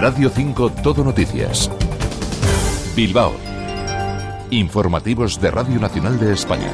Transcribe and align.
Radio 0.00 0.30
5 0.30 0.70
Todo 0.82 1.04
Noticias. 1.04 1.70
Bilbao. 2.96 3.34
Informativos 4.48 5.38
de 5.38 5.50
Radio 5.50 5.78
Nacional 5.78 6.18
de 6.18 6.32
España. 6.32 6.72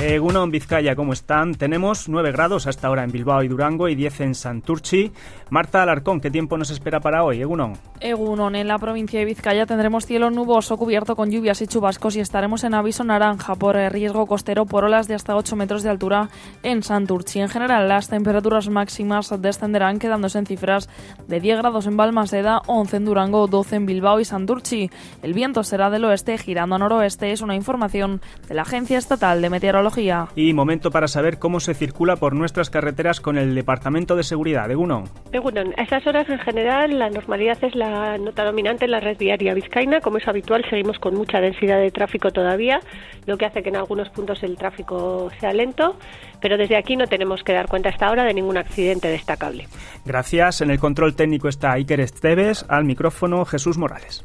Egunon, 0.00 0.52
Vizcaya, 0.52 0.94
¿cómo 0.94 1.12
están? 1.12 1.56
Tenemos 1.56 2.08
9 2.08 2.30
grados 2.30 2.68
hasta 2.68 2.86
ahora 2.86 3.02
en 3.02 3.10
Bilbao 3.10 3.42
y 3.42 3.48
Durango 3.48 3.88
y 3.88 3.96
10 3.96 4.20
en 4.20 4.34
Santurchi. 4.36 5.10
Marta 5.50 5.82
Alarcón, 5.82 6.20
¿qué 6.20 6.30
tiempo 6.30 6.56
nos 6.56 6.70
espera 6.70 7.00
para 7.00 7.24
hoy? 7.24 7.40
Egunon. 7.40 7.72
Egunon, 7.98 8.54
en 8.54 8.68
la 8.68 8.78
provincia 8.78 9.18
de 9.18 9.26
Vizcaya 9.26 9.66
tendremos 9.66 10.06
cielo 10.06 10.30
nuboso 10.30 10.76
cubierto 10.76 11.16
con 11.16 11.32
lluvias 11.32 11.62
y 11.62 11.66
chubascos 11.66 12.14
y 12.14 12.20
estaremos 12.20 12.62
en 12.62 12.74
aviso 12.74 13.02
naranja 13.02 13.56
por 13.56 13.74
riesgo 13.74 14.26
costero 14.26 14.66
por 14.66 14.84
olas 14.84 15.08
de 15.08 15.16
hasta 15.16 15.34
8 15.34 15.56
metros 15.56 15.82
de 15.82 15.90
altura 15.90 16.28
en 16.62 16.84
Santurchi. 16.84 17.40
En 17.40 17.48
general, 17.48 17.88
las 17.88 18.08
temperaturas 18.08 18.68
máximas 18.68 19.34
descenderán 19.42 19.98
quedándose 19.98 20.38
en 20.38 20.46
cifras 20.46 20.88
de 21.26 21.40
10 21.40 21.58
grados 21.58 21.88
en 21.88 21.96
Balmaseda, 21.96 22.62
11 22.68 22.98
en 22.98 23.04
Durango, 23.04 23.48
12 23.48 23.74
en 23.74 23.86
Bilbao 23.86 24.20
y 24.20 24.24
Santurchi. 24.24 24.92
El 25.24 25.34
viento 25.34 25.64
será 25.64 25.90
del 25.90 26.04
oeste 26.04 26.38
girando 26.38 26.76
a 26.76 26.78
noroeste, 26.78 27.32
es 27.32 27.40
una 27.40 27.56
información 27.56 28.20
de 28.46 28.54
la 28.54 28.62
Agencia 28.62 28.96
Estatal 28.96 29.42
de 29.42 29.50
Meteorología 29.50 29.87
y 30.34 30.52
momento 30.52 30.90
para 30.90 31.08
saber 31.08 31.38
cómo 31.38 31.60
se 31.60 31.74
circula 31.74 32.16
por 32.16 32.34
nuestras 32.34 32.68
carreteras 32.68 33.20
con 33.20 33.38
el 33.38 33.54
Departamento 33.54 34.16
de 34.16 34.22
Seguridad. 34.22 34.68
de 34.68 34.74
Egunon, 34.74 35.74
a 35.76 35.82
estas 35.82 36.06
horas 36.06 36.28
en 36.28 36.38
general 36.38 36.98
la 36.98 37.08
normalidad 37.08 37.56
es 37.62 37.74
la 37.74 38.18
nota 38.18 38.44
dominante 38.44 38.84
en 38.84 38.90
la 38.90 39.00
red 39.00 39.16
viaria 39.16 39.54
vizcaína. 39.54 40.00
Como 40.00 40.18
es 40.18 40.28
habitual, 40.28 40.64
seguimos 40.68 40.98
con 40.98 41.14
mucha 41.14 41.40
densidad 41.40 41.80
de 41.80 41.90
tráfico 41.90 42.30
todavía, 42.30 42.80
lo 43.26 43.38
que 43.38 43.46
hace 43.46 43.62
que 43.62 43.70
en 43.70 43.76
algunos 43.76 44.10
puntos 44.10 44.42
el 44.42 44.56
tráfico 44.56 45.30
sea 45.40 45.52
lento, 45.52 45.96
pero 46.40 46.58
desde 46.58 46.76
aquí 46.76 46.96
no 46.96 47.06
tenemos 47.06 47.42
que 47.42 47.52
dar 47.52 47.66
cuenta 47.66 47.88
hasta 47.88 48.06
ahora 48.06 48.24
de 48.24 48.34
ningún 48.34 48.58
accidente 48.58 49.08
destacable. 49.08 49.68
Gracias. 50.04 50.60
En 50.60 50.70
el 50.70 50.78
control 50.78 51.14
técnico 51.14 51.48
está 51.48 51.72
Iker 51.72 52.00
Esteves, 52.00 52.66
al 52.68 52.84
micrófono 52.84 53.44
Jesús 53.44 53.78
Morales. 53.78 54.24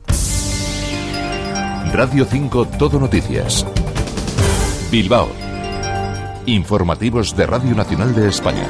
Radio 1.93 2.25
5 2.25 2.67
Todo 2.79 2.99
Noticias. 2.99 3.65
Bilbao 4.91 5.42
Informativos 6.45 7.35
de 7.35 7.45
Radio 7.45 7.75
Nacional 7.75 8.13
de 8.13 8.27
España. 8.27 8.67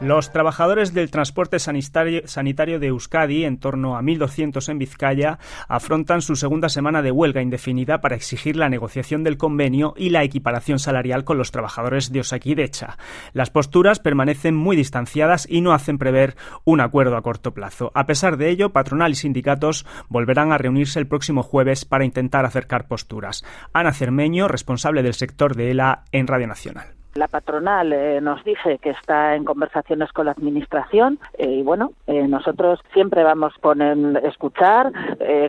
Los 0.00 0.30
trabajadores 0.30 0.94
del 0.94 1.10
transporte 1.10 1.58
sanitario, 1.58 2.78
de 2.78 2.86
Euskadi, 2.86 3.44
en 3.44 3.58
torno 3.58 3.96
a 3.96 4.02
1.200 4.02 4.68
en 4.68 4.78
Vizcaya, 4.78 5.40
afrontan 5.66 6.22
su 6.22 6.36
segunda 6.36 6.68
semana 6.68 7.02
de 7.02 7.10
huelga 7.10 7.42
indefinida 7.42 8.00
para 8.00 8.14
exigir 8.14 8.54
la 8.54 8.68
negociación 8.68 9.24
del 9.24 9.36
convenio 9.36 9.94
y 9.96 10.10
la 10.10 10.22
equiparación 10.22 10.78
salarial 10.78 11.24
con 11.24 11.36
los 11.36 11.50
trabajadores 11.50 12.12
de 12.12 12.20
Osakidecha. 12.20 12.96
Las 13.32 13.50
posturas 13.50 13.98
permanecen 13.98 14.54
muy 14.54 14.76
distanciadas 14.76 15.48
y 15.50 15.62
no 15.62 15.72
hacen 15.72 15.98
prever 15.98 16.36
un 16.64 16.80
acuerdo 16.80 17.16
a 17.16 17.22
corto 17.22 17.52
plazo. 17.52 17.90
A 17.92 18.06
pesar 18.06 18.36
de 18.36 18.50
ello, 18.50 18.72
patronal 18.72 19.10
y 19.10 19.16
sindicatos 19.16 19.84
volverán 20.08 20.52
a 20.52 20.58
reunirse 20.58 21.00
el 21.00 21.08
próximo 21.08 21.42
jueves 21.42 21.84
para 21.84 22.04
intentar 22.04 22.44
acercar 22.44 22.86
posturas. 22.86 23.44
Ana 23.72 23.92
Cermeño, 23.92 24.46
responsable 24.46 25.02
del 25.02 25.14
sector 25.14 25.56
de 25.56 25.72
ELA 25.72 26.04
en 26.12 26.28
Radio 26.28 26.46
Nacional. 26.46 26.97
La 27.18 27.26
patronal 27.26 27.92
eh, 27.92 28.20
nos 28.20 28.44
dice 28.44 28.78
que 28.78 28.90
está 28.90 29.34
en 29.34 29.44
conversaciones 29.44 30.12
con 30.12 30.26
la 30.26 30.32
administración 30.32 31.18
eh, 31.36 31.50
y 31.50 31.62
bueno, 31.64 31.90
eh, 32.06 32.28
nosotros 32.28 32.78
siempre 32.92 33.24
vamos 33.24 33.54
con 33.60 33.82
el 33.82 34.16
escuchar, 34.18 34.92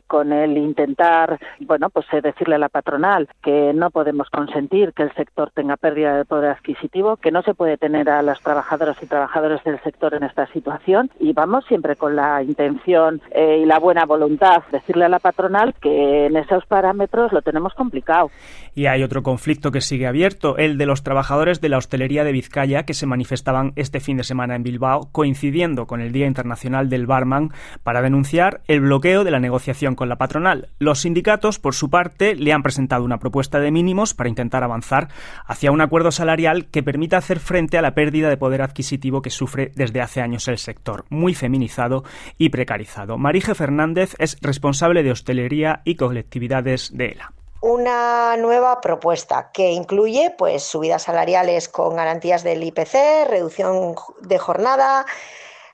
con 0.07 0.33
el 0.33 0.57
intentar, 0.57 1.39
bueno, 1.59 1.91
pues 1.91 2.07
decirle 2.23 2.55
a 2.55 2.57
la 2.57 2.69
patronal 2.69 3.29
que 3.43 3.71
no 3.75 3.91
podemos 3.91 4.29
consentir 4.31 4.93
que 4.93 5.03
el 5.03 5.13
sector 5.13 5.51
tenga 5.51 5.77
pérdida 5.77 6.17
de 6.17 6.25
poder 6.25 6.51
adquisitivo, 6.51 7.17
que 7.17 7.31
no 7.31 7.43
se 7.43 7.53
puede 7.53 7.77
tener 7.77 8.09
a 8.09 8.23
las 8.23 8.41
trabajadoras 8.41 8.97
y 9.03 9.05
trabajadores 9.05 9.63
del 9.63 9.79
sector 9.83 10.15
en 10.15 10.23
esta 10.23 10.47
situación 10.47 11.11
y 11.19 11.33
vamos 11.33 11.65
siempre 11.65 11.95
con 11.95 12.15
la 12.15 12.41
intención 12.41 13.21
y 13.35 13.65
la 13.65 13.77
buena 13.77 14.05
voluntad 14.05 14.63
decirle 14.71 15.05
a 15.05 15.09
la 15.09 15.19
patronal 15.19 15.75
que 15.79 16.25
en 16.25 16.35
esos 16.35 16.65
parámetros 16.65 17.31
lo 17.31 17.43
tenemos 17.43 17.75
complicado. 17.75 18.31
Y 18.73 18.87
hay 18.87 19.03
otro 19.03 19.21
conflicto 19.21 19.71
que 19.71 19.81
sigue 19.81 20.07
abierto, 20.07 20.57
el 20.57 20.77
de 20.77 20.87
los 20.87 21.03
trabajadores 21.03 21.58
de 21.61 21.69
la 21.69 21.77
hostelería 21.77 22.23
de 22.23 22.31
Vizcaya 22.31 22.83
que 22.83 22.93
se 22.93 23.05
manifestaban 23.05 23.73
este 23.75 23.99
fin 23.99 24.17
de 24.17 24.23
semana 24.23 24.55
en 24.55 24.63
Bilbao, 24.63 25.09
coincidiendo 25.11 25.87
con 25.87 26.01
el 26.01 26.11
Día 26.11 26.27
Internacional 26.27 26.89
del 26.89 27.07
Barman, 27.07 27.51
para 27.83 28.01
denunciar 28.01 28.61
el 28.67 28.81
bloqueo 28.81 29.23
de 29.23 29.31
la 29.31 29.39
negociación 29.39 29.95
con 29.95 30.09
la 30.09 30.17
patronal. 30.17 30.69
Los 30.79 31.01
sindicatos, 31.01 31.59
por 31.59 31.75
su 31.75 31.89
parte, 31.89 32.35
le 32.35 32.53
han 32.53 32.63
presentado 32.63 33.03
una 33.03 33.19
propuesta 33.19 33.59
de 33.59 33.71
mínimos 33.71 34.13
para 34.13 34.29
intentar 34.29 34.63
avanzar 34.63 35.09
hacia 35.45 35.71
un 35.71 35.81
acuerdo 35.81 36.11
salarial 36.11 36.67
que 36.67 36.83
permita 36.83 37.17
hacer 37.17 37.39
frente 37.39 37.77
a 37.77 37.81
la 37.81 37.93
pérdida 37.93 38.29
de 38.29 38.37
poder 38.37 38.61
adquisitivo 38.61 39.21
que 39.21 39.29
sufre 39.29 39.71
desde 39.75 40.01
hace 40.01 40.21
años 40.21 40.47
el 40.47 40.57
sector, 40.57 41.05
muy 41.09 41.33
feminizado 41.33 42.03
y 42.37 42.49
precarizado. 42.49 43.17
Marije 43.17 43.55
Fernández 43.55 44.15
es 44.19 44.37
responsable 44.41 45.03
de 45.03 45.11
hostelería 45.11 45.81
y 45.85 45.95
colectividades 45.95 46.91
de 46.95 47.07
ELA 47.07 47.33
una 47.61 48.37
nueva 48.37 48.79
propuesta 48.81 49.51
que 49.51 49.71
incluye 49.71 50.33
pues 50.37 50.63
subidas 50.63 51.03
salariales 51.03 51.67
con 51.67 51.95
garantías 51.95 52.43
del 52.43 52.63
IPC, 52.63 53.27
reducción 53.27 53.95
de 54.21 54.37
jornada, 54.37 55.05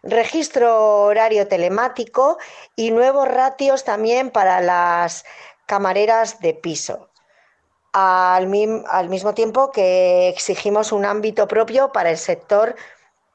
registro 0.01 1.03
horario 1.03 1.47
telemático 1.47 2.37
y 2.75 2.91
nuevos 2.91 3.27
ratios 3.27 3.83
también 3.83 4.31
para 4.31 4.61
las 4.61 5.25
camareras 5.65 6.39
de 6.39 6.53
piso. 6.53 7.09
Al, 7.93 8.51
al 8.89 9.09
mismo 9.09 9.33
tiempo 9.33 9.71
que 9.71 10.27
exigimos 10.27 10.91
un 10.91 11.05
ámbito 11.05 11.47
propio 11.47 11.91
para 11.91 12.09
el 12.09 12.17
sector 12.17 12.75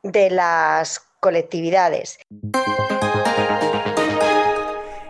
de 0.03 0.31
las 0.31 1.01
colectividades. 1.21 2.19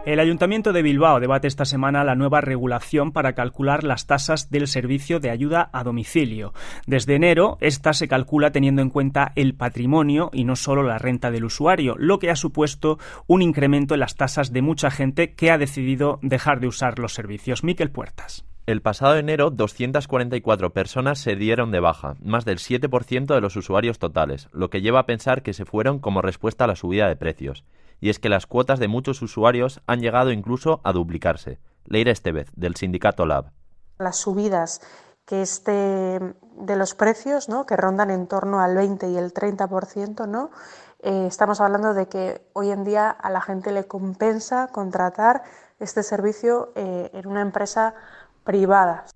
El 0.06 0.19
Ayuntamiento 0.19 0.72
de 0.72 0.81
Bilbao 0.81 1.21
debate 1.21 1.47
esta 1.47 1.66
semana 1.66 2.05
la 2.05 2.15
nueva 2.15 2.41
regulación 2.41 3.12
para 3.12 3.34
calcular 3.34 3.84
las 3.84 4.06
tasas 4.06 4.50
del 4.50 4.66
servicio 4.66 5.21
de 5.21 5.28
ayuda 5.28 5.69
a 5.75 5.84
domicilio. 5.84 6.55
Desde 6.87 7.16
enero, 7.16 7.59
esta 7.61 7.93
se 7.93 8.09
calcula 8.09 8.50
teniendo 8.50 8.81
en 8.81 8.88
cuenta 8.88 9.33
el 9.37 9.55
patrimonio 9.55 10.31
y 10.33 10.44
no 10.44 10.56
solo 10.56 10.83
la 10.84 10.97
renta 10.97 11.31
del 11.31 11.44
usuario, 11.44 11.97
lo 11.99 12.19
que 12.19 12.31
ha 12.31 12.37
supuesto 12.37 12.99
un 13.27 13.43
incremento 13.43 13.93
en 13.93 14.00
las 14.00 14.16
tasas 14.16 14.55
de 14.55 14.62
mucha 14.62 14.91
gente 14.91 15.34
que 15.34 15.50
ha 15.50 15.59
decidido 15.59 16.19
dejar 16.22 16.61
de 16.61 16.69
usar 16.69 16.99
los 16.99 17.12
servicios. 17.12 17.62
Miquel 17.62 17.91
Puertas. 17.91 18.47
El 18.65 18.81
pasado 18.81 19.17
enero, 19.17 19.50
244 19.50 20.72
personas 20.72 21.19
se 21.19 21.37
dieron 21.37 21.72
de 21.72 21.81
baja, 21.81 22.15
más 22.22 22.47
del 22.47 22.59
7% 22.59 23.34
de 23.34 23.41
los 23.41 23.55
usuarios 23.55 23.99
totales, 23.99 24.49
lo 24.53 24.71
que 24.71 24.81
lleva 24.81 25.00
a 25.00 25.06
pensar 25.06 25.43
que 25.43 25.53
se 25.53 25.67
fueron 25.67 25.99
como 25.99 26.22
respuesta 26.22 26.65
a 26.65 26.69
la 26.69 26.77
subida 26.77 27.06
de 27.06 27.17
precios 27.17 27.65
y 28.00 28.11
es 28.11 28.19
que 28.19 28.28
las 28.28 28.47
cuotas 28.47 28.78
de 28.78 28.88
muchos 28.88 29.22
usuarios 29.22 29.81
han 29.87 30.00
llegado 30.00 30.33
incluso 30.33 30.81
a 30.84 30.93
duplicarse. 30.93 31.59
Leira 31.84 32.12
Estevez, 32.12 32.50
del 32.55 32.77
sindicato 32.77 33.27
Lab. 33.27 33.53
Las 33.99 34.19
subidas 34.19 34.81
que 35.27 35.43
este 35.43 36.19
de 36.56 36.77
los 36.77 36.94
precios, 36.94 37.49
¿no? 37.49 37.65
que 37.65 37.77
rondan 37.77 38.11
en 38.11 38.27
torno 38.27 38.61
al 38.61 38.75
20 38.75 39.11
y 39.11 39.16
el 39.16 39.33
30%, 39.33 40.27
¿no? 40.28 40.50
Eh, 41.03 41.27
estamos 41.27 41.61
hablando 41.61 41.94
de 41.94 42.09
que 42.09 42.43
hoy 42.53 42.71
en 42.71 42.84
día 42.84 43.11
a 43.11 43.31
la 43.31 43.41
gente 43.41 43.72
le 43.72 43.84
compensa 43.84 44.69
contratar 44.69 45.43
este 45.78 46.03
servicio 46.03 46.72
eh, 46.75 47.11
en 47.15 47.27
una 47.27 47.41
empresa 47.41 47.94
privada. 48.44 49.06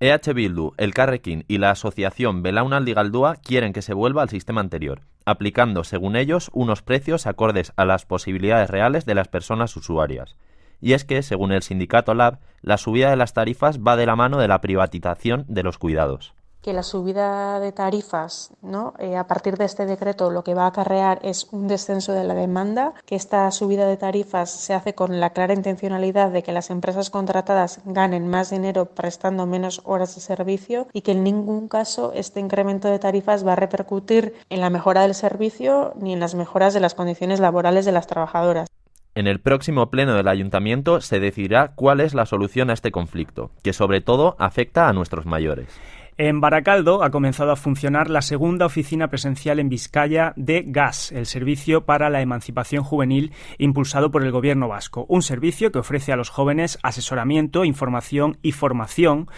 EH 0.00 0.32
Bildu, 0.34 0.72
el 0.76 0.92
Carrequín 0.92 1.44
y 1.48 1.58
la 1.58 1.70
asociación 1.70 2.42
Belaunaldi 2.42 2.92
Galdúa 2.92 3.36
quieren 3.36 3.72
que 3.72 3.82
se 3.82 3.94
vuelva 3.94 4.22
al 4.22 4.28
sistema 4.28 4.60
anterior, 4.60 5.00
aplicando, 5.24 5.84
según 5.84 6.16
ellos, 6.16 6.50
unos 6.52 6.82
precios 6.82 7.26
acordes 7.26 7.72
a 7.76 7.84
las 7.84 8.06
posibilidades 8.06 8.70
reales 8.70 9.06
de 9.06 9.14
las 9.14 9.28
personas 9.28 9.76
usuarias. 9.76 10.36
Y 10.80 10.92
es 10.92 11.04
que, 11.04 11.22
según 11.22 11.52
el 11.52 11.62
sindicato 11.62 12.14
Lab, 12.14 12.40
la 12.60 12.76
subida 12.76 13.10
de 13.10 13.16
las 13.16 13.32
tarifas 13.32 13.80
va 13.80 13.96
de 13.96 14.06
la 14.06 14.16
mano 14.16 14.38
de 14.38 14.48
la 14.48 14.60
privatización 14.60 15.44
de 15.48 15.62
los 15.62 15.78
cuidados 15.78 16.34
que 16.64 16.72
la 16.72 16.82
subida 16.82 17.60
de 17.60 17.72
tarifas, 17.72 18.50
¿no? 18.62 18.94
Eh, 18.98 19.18
a 19.18 19.26
partir 19.26 19.58
de 19.58 19.66
este 19.66 19.84
decreto, 19.84 20.30
lo 20.30 20.42
que 20.44 20.54
va 20.54 20.64
a 20.64 20.68
acarrear 20.68 21.18
es 21.22 21.46
un 21.52 21.68
descenso 21.68 22.12
de 22.12 22.24
la 22.24 22.32
demanda, 22.32 22.94
que 23.04 23.16
esta 23.16 23.50
subida 23.50 23.86
de 23.86 23.98
tarifas 23.98 24.50
se 24.50 24.72
hace 24.72 24.94
con 24.94 25.20
la 25.20 25.28
clara 25.30 25.52
intencionalidad 25.52 26.30
de 26.30 26.42
que 26.42 26.52
las 26.52 26.70
empresas 26.70 27.10
contratadas 27.10 27.80
ganen 27.84 28.28
más 28.28 28.48
dinero 28.48 28.86
prestando 28.86 29.44
menos 29.44 29.82
horas 29.84 30.14
de 30.14 30.22
servicio 30.22 30.88
y 30.94 31.02
que 31.02 31.12
en 31.12 31.22
ningún 31.22 31.68
caso 31.68 32.12
este 32.14 32.40
incremento 32.40 32.88
de 32.88 32.98
tarifas 32.98 33.46
va 33.46 33.52
a 33.52 33.56
repercutir 33.56 34.34
en 34.48 34.62
la 34.62 34.70
mejora 34.70 35.02
del 35.02 35.14
servicio 35.14 35.92
ni 36.00 36.14
en 36.14 36.20
las 36.20 36.34
mejoras 36.34 36.72
de 36.72 36.80
las 36.80 36.94
condiciones 36.94 37.40
laborales 37.40 37.84
de 37.84 37.92
las 37.92 38.06
trabajadoras. 38.06 38.68
En 39.14 39.26
el 39.26 39.38
próximo 39.38 39.90
pleno 39.90 40.14
del 40.14 40.28
ayuntamiento 40.28 41.02
se 41.02 41.20
decidirá 41.20 41.72
cuál 41.74 42.00
es 42.00 42.14
la 42.14 42.24
solución 42.24 42.70
a 42.70 42.72
este 42.72 42.90
conflicto, 42.90 43.50
que 43.62 43.74
sobre 43.74 44.00
todo 44.00 44.34
afecta 44.38 44.88
a 44.88 44.92
nuestros 44.94 45.26
mayores. 45.26 45.68
En 46.16 46.40
Baracaldo 46.40 47.02
ha 47.02 47.10
comenzado 47.10 47.50
a 47.50 47.56
funcionar 47.56 48.08
la 48.08 48.22
segunda 48.22 48.66
oficina 48.66 49.08
presencial 49.08 49.58
en 49.58 49.68
Vizcaya 49.68 50.32
de 50.36 50.62
GAS, 50.64 51.10
el 51.10 51.26
Servicio 51.26 51.86
para 51.86 52.08
la 52.08 52.20
Emancipación 52.20 52.84
Juvenil 52.84 53.32
impulsado 53.58 54.12
por 54.12 54.22
el 54.22 54.30
Gobierno 54.30 54.68
vasco. 54.68 55.06
Un 55.08 55.22
servicio 55.22 55.72
que 55.72 55.80
ofrece 55.80 56.12
a 56.12 56.16
los 56.16 56.30
jóvenes 56.30 56.78
asesoramiento, 56.84 57.64
información 57.64 58.38
y 58.42 58.52
formación 58.52 59.28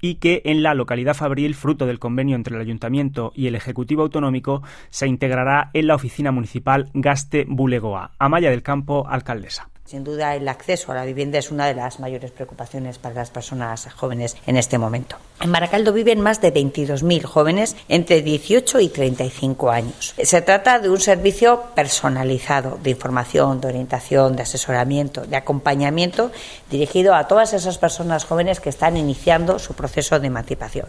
y 0.00 0.16
que 0.16 0.42
en 0.44 0.62
la 0.62 0.74
localidad 0.74 1.14
Fabril, 1.14 1.56
fruto 1.56 1.84
del 1.84 1.98
convenio 1.98 2.36
entre 2.36 2.54
el 2.54 2.62
Ayuntamiento 2.62 3.32
y 3.34 3.48
el 3.48 3.56
Ejecutivo 3.56 4.02
Autonómico, 4.02 4.62
se 4.90 5.08
integrará 5.08 5.70
en 5.74 5.88
la 5.88 5.96
oficina 5.96 6.30
municipal 6.30 6.90
Gaste 6.94 7.44
Bulegoa. 7.48 8.12
Amaya 8.20 8.50
del 8.50 8.62
Campo, 8.62 9.04
alcaldesa. 9.08 9.69
Sin 9.90 10.04
duda, 10.04 10.36
el 10.36 10.46
acceso 10.46 10.92
a 10.92 10.94
la 10.94 11.04
vivienda 11.04 11.36
es 11.40 11.50
una 11.50 11.66
de 11.66 11.74
las 11.74 11.98
mayores 11.98 12.30
preocupaciones 12.30 12.98
para 12.98 13.16
las 13.16 13.30
personas 13.30 13.88
jóvenes 13.92 14.36
en 14.46 14.56
este 14.56 14.78
momento. 14.78 15.16
En 15.40 15.50
Baracaldo 15.50 15.92
viven 15.92 16.20
más 16.20 16.40
de 16.40 16.54
22.000 16.54 17.24
jóvenes 17.24 17.74
entre 17.88 18.22
18 18.22 18.78
y 18.78 18.88
35 18.88 19.68
años. 19.68 20.14
Se 20.22 20.42
trata 20.42 20.78
de 20.78 20.90
un 20.90 21.00
servicio 21.00 21.64
personalizado 21.74 22.78
de 22.80 22.90
información, 22.90 23.60
de 23.60 23.66
orientación, 23.66 24.36
de 24.36 24.42
asesoramiento, 24.42 25.22
de 25.22 25.34
acompañamiento 25.34 26.30
dirigido 26.70 27.16
a 27.16 27.26
todas 27.26 27.52
esas 27.52 27.76
personas 27.78 28.24
jóvenes 28.24 28.60
que 28.60 28.68
están 28.68 28.96
iniciando 28.96 29.58
su 29.58 29.74
proceso 29.74 30.20
de 30.20 30.28
emancipación. 30.28 30.86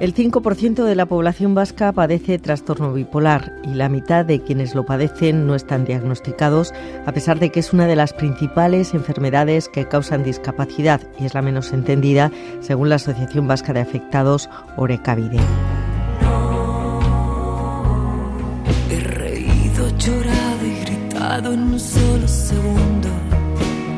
El 0.00 0.12
5% 0.12 0.84
de 0.84 0.96
la 0.96 1.06
población 1.06 1.54
vasca 1.54 1.92
padece 1.92 2.38
trastorno 2.38 2.92
bipolar 2.92 3.52
y 3.62 3.74
la 3.74 3.88
mitad 3.88 4.24
de 4.24 4.40
quienes 4.40 4.74
lo 4.74 4.84
padecen 4.84 5.46
no 5.46 5.54
están 5.54 5.84
diagnosticados, 5.84 6.74
a 7.06 7.12
pesar 7.12 7.38
de 7.38 7.50
que 7.50 7.60
es 7.60 7.72
una 7.72 7.86
de 7.86 7.94
las 7.94 8.12
principales 8.12 8.92
enfermedades 8.92 9.68
que 9.68 9.86
causan 9.86 10.24
discapacidad 10.24 11.00
y 11.18 11.26
es 11.26 11.34
la 11.34 11.42
menos 11.42 11.72
entendida, 11.72 12.32
según 12.60 12.88
la 12.88 12.96
Asociación 12.96 13.46
Vasca 13.46 13.72
de 13.72 13.80
Afectados, 13.80 14.50
Orecavide. 14.76 15.38
He 18.90 19.00
reído, 19.00 19.88
llorado 19.96 20.66
y 20.66 20.84
gritado 20.84 21.52
en 21.52 21.60
un 21.60 21.80
solo 21.80 22.26
segundo. 22.26 23.23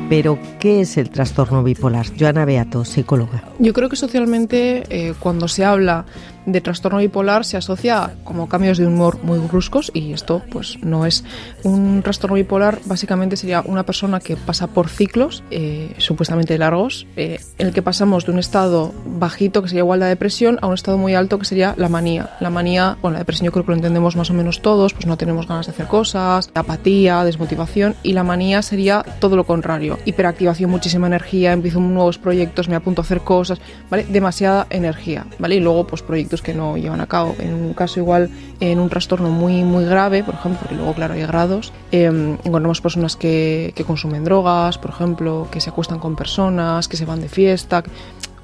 Pero, 0.08 0.38
¿qué 0.60 0.82
es 0.82 0.96
el 0.98 1.10
trastorno 1.10 1.64
bipolar? 1.64 2.06
Joana 2.18 2.44
Beato, 2.44 2.84
psicóloga. 2.84 3.42
Yo 3.58 3.72
creo 3.72 3.88
que 3.88 3.96
socialmente, 3.96 4.84
eh, 4.88 5.14
cuando 5.18 5.48
se 5.48 5.64
habla 5.64 6.04
de 6.46 6.60
trastorno 6.60 6.98
bipolar 6.98 7.44
se 7.44 7.56
asocia 7.56 8.14
como 8.24 8.48
cambios 8.48 8.78
de 8.78 8.86
humor 8.86 9.18
muy 9.22 9.38
bruscos 9.38 9.90
y 9.92 10.12
esto 10.12 10.42
pues 10.50 10.78
no 10.82 11.04
es. 11.04 11.24
Un 11.64 12.02
trastorno 12.02 12.36
bipolar 12.36 12.78
básicamente 12.86 13.36
sería 13.36 13.60
una 13.60 13.84
persona 13.84 14.20
que 14.20 14.36
pasa 14.36 14.68
por 14.68 14.88
ciclos 14.88 15.42
eh, 15.50 15.94
supuestamente 15.98 16.56
largos 16.56 17.06
eh, 17.16 17.40
en 17.58 17.66
el 17.66 17.72
que 17.74 17.82
pasamos 17.82 18.24
de 18.24 18.32
un 18.32 18.38
estado 18.38 18.94
bajito 19.04 19.62
que 19.62 19.68
sería 19.68 19.82
igual 19.82 20.00
la 20.00 20.06
depresión 20.06 20.58
a 20.62 20.68
un 20.68 20.74
estado 20.74 20.98
muy 20.98 21.14
alto 21.14 21.38
que 21.38 21.44
sería 21.44 21.74
la 21.76 21.88
manía. 21.88 22.30
La 22.40 22.50
manía 22.50 22.96
bueno 23.02 23.14
la 23.14 23.18
depresión 23.18 23.46
yo 23.46 23.52
creo 23.52 23.64
que 23.64 23.72
lo 23.72 23.76
entendemos 23.76 24.16
más 24.16 24.30
o 24.30 24.34
menos 24.34 24.62
todos 24.62 24.94
pues 24.94 25.06
no 25.06 25.16
tenemos 25.16 25.48
ganas 25.48 25.66
de 25.66 25.72
hacer 25.72 25.86
cosas 25.86 26.50
apatía 26.54 27.24
desmotivación 27.24 27.94
y 28.02 28.12
la 28.12 28.22
manía 28.22 28.62
sería 28.62 29.04
todo 29.18 29.36
lo 29.36 29.44
contrario. 29.44 29.98
Hiperactivación 30.04 30.70
muchísima 30.70 31.06
energía 31.06 31.52
empiezo 31.52 31.80
nuevos 31.80 32.18
proyectos 32.18 32.68
me 32.68 32.76
apunto 32.76 33.02
a 33.02 33.04
hacer 33.04 33.20
cosas 33.20 33.60
vale 33.90 34.04
demasiada 34.04 34.66
energía 34.70 35.26
vale 35.38 35.56
y 35.56 35.60
luego 35.60 35.86
pues 35.86 36.02
proyectos 36.02 36.35
que 36.42 36.54
no 36.54 36.76
llevan 36.76 37.00
a 37.00 37.06
cabo. 37.06 37.34
En 37.38 37.54
un 37.54 37.74
caso 37.74 38.00
igual, 38.00 38.30
en 38.60 38.78
un 38.78 38.88
trastorno 38.88 39.30
muy, 39.30 39.64
muy 39.64 39.84
grave, 39.84 40.22
por 40.22 40.34
ejemplo, 40.34 40.60
porque 40.60 40.74
luego, 40.74 40.94
claro, 40.94 41.14
hay 41.14 41.22
grados, 41.22 41.72
eh, 41.92 42.04
encontramos 42.44 42.80
personas 42.80 43.16
que, 43.16 43.72
que 43.74 43.84
consumen 43.84 44.24
drogas, 44.24 44.78
por 44.78 44.90
ejemplo, 44.90 45.48
que 45.50 45.60
se 45.60 45.70
acuestan 45.70 45.98
con 45.98 46.16
personas, 46.16 46.88
que 46.88 46.96
se 46.96 47.04
van 47.04 47.20
de 47.20 47.28
fiesta, 47.28 47.82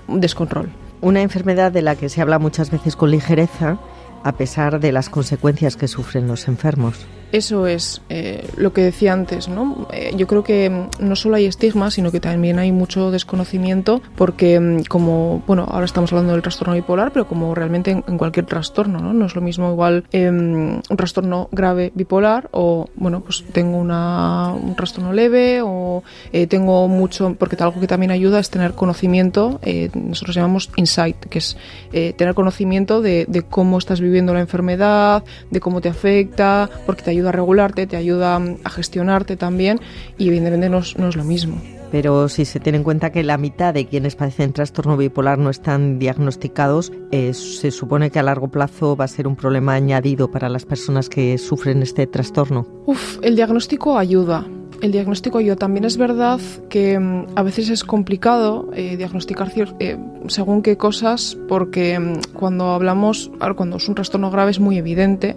descontrol. 0.09 0.71
Una 1.00 1.23
enfermedad 1.23 1.73
de 1.73 1.83
la 1.83 1.97
que 1.97 2.09
se 2.09 2.21
habla 2.21 2.39
muchas 2.39 2.71
veces 2.71 2.97
con 2.97 3.11
ligereza, 3.11 3.79
a 4.23 4.33
pesar 4.33 4.81
de 4.81 4.93
las 4.93 5.09
consecuencias 5.09 5.77
que 5.77 5.89
sufren 5.89 6.29
los 6.29 6.47
enfermos. 6.49 7.06
Eso 7.32 7.67
es 7.67 8.02
eh, 8.11 8.46
lo 8.56 8.75
que 8.75 8.82
decía 8.82 9.14
antes, 9.14 9.49
¿no? 9.49 9.88
Eh, 9.90 10.12
yo 10.14 10.26
creo 10.26 10.44
que 10.44 10.69
mm, 10.69 10.88
no 11.00 11.17
solo 11.17 11.37
hay 11.37 11.46
estigma, 11.46 11.90
sino 11.90 12.12
que 12.12 12.20
también 12.20 12.58
hay 12.58 12.73
mucho 12.73 13.11
desconocimiento, 13.11 14.02
porque 14.17 14.61
mm, 14.61 14.84
como, 14.84 15.43
bueno, 15.46 15.67
ahora 15.67 15.87
estamos 15.87 16.12
hablando 16.12 16.34
del 16.34 16.43
trastorno 16.43 16.75
bipolar, 16.75 17.11
pero 17.11 17.26
como 17.26 17.55
realmente 17.55 17.90
en, 17.90 18.19
cualquier 18.19 18.44
trastorno, 18.44 18.99
¿no? 18.99 19.14
No 19.14 19.25
es 19.25 19.34
lo 19.34 19.40
mismo 19.40 19.70
igual 19.73 20.05
em, 20.12 20.75
un 20.76 20.96
trastorno 20.96 21.49
grave 21.50 21.90
bipolar 21.94 22.50
o, 22.52 22.90
bueno, 22.96 23.23
pues 23.23 23.43
tengo 23.50 23.79
una, 23.79 24.52
un 24.52 24.76
trastorno 24.76 25.14
leve 25.14 25.62
o 25.62 26.02
eh, 26.34 26.46
tengo 26.46 26.87
mucho, 26.87 27.34
porque 27.38 27.56
algo 27.62 27.81
que 27.81 27.87
también 27.87 28.11
ayuda 28.11 28.40
es 28.40 28.50
tener 28.50 28.75
conocimiento, 28.75 29.58
nosotros 29.94 30.37
llamamos 30.37 30.70
insight, 30.76 31.17
que 31.17 31.38
es 31.38 31.56
tener 31.90 32.34
conocimiento 32.34 33.00
de, 33.00 33.25
de 33.29 33.43
cómo 33.43 33.79
estás 33.79 34.00
viviendo 34.00 34.34
la 34.34 34.40
enfermedad, 34.40 35.25
de 35.50 35.61
cómo 35.61 35.81
te 35.81 35.88
afecta, 35.88 36.69
porque 36.84 37.02
te 37.02 37.11
ayuda 37.23 37.31
a 37.31 37.33
regularte, 37.33 37.87
te 37.87 37.97
ayuda 37.97 38.41
a 38.65 38.71
gestionarte 38.71 39.37
también 39.37 39.81
y 40.19 40.29
evidentemente 40.29 40.69
no 40.69 40.79
es, 40.79 40.99
no 40.99 41.09
es 41.09 41.17
lo 41.17 41.25
mismo. 41.25 41.61
Pero 41.93 42.31
si 42.31 42.47
se 42.47 42.59
tiene 42.59 42.79
en 42.79 42.85
cuenta 42.85 43.13
que 43.13 43.23
la 43.23 43.37
mitad 43.37 43.75
de 43.75 43.87
quienes 43.87 44.17
padecen 44.17 44.55
trastorno 44.55 44.97
bipolar 44.97 45.39
no 45.39 45.51
están 45.51 45.99
diagnosticados, 45.99 46.91
eh, 47.11 47.35
se 47.35 47.71
supone 47.71 48.11
que 48.11 48.19
a 48.19 48.23
largo 48.23 48.49
plazo 48.49 48.97
va 48.97 49.05
a 49.05 49.09
ser 49.09 49.29
un 49.29 49.37
problema 49.37 49.75
añadido 49.75 50.31
para 50.31 50.49
las 50.49 50.65
personas 50.65 51.11
que 51.11 51.37
sufren 51.37 51.83
este 51.83 52.07
trastorno. 52.07 52.67
Uf, 52.87 53.19
el 53.23 53.37
diagnóstico 53.37 53.99
ayuda. 53.99 54.47
El 54.81 54.91
diagnóstico 54.91 55.37
ayuda. 55.37 55.57
También 55.57 55.85
es 55.85 55.99
verdad 55.99 56.41
que 56.71 56.99
mm, 56.99 57.27
a 57.37 57.43
veces 57.43 57.69
es 57.69 57.85
complicado 57.85 58.71
eh, 58.75 58.97
diagnosticar 58.97 59.53
eh, 59.79 59.99
según 60.29 60.63
qué 60.63 60.79
cosas, 60.79 61.37
porque 61.47 61.99
mm, 61.99 62.33
cuando 62.33 62.71
hablamos, 62.71 63.31
cuando 63.55 63.77
es 63.77 63.87
un 63.87 63.95
trastorno 63.95 64.31
grave 64.31 64.51
es 64.51 64.61
muy 64.61 64.79
evidente 64.79 65.37